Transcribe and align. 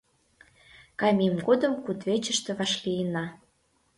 —Каймем 0.99 1.35
годым 1.47 1.73
кудвечыште 1.85 2.51
вашлийынна. 2.59 3.25